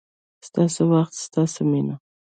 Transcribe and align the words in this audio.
ستاسو 0.47 0.81
وخت، 0.91 1.13
ستاسو 1.25 1.61
مینه 1.71 1.95